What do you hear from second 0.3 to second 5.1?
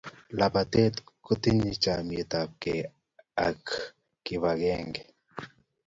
lapatet kotinyei chamyet apkei ak kipakenge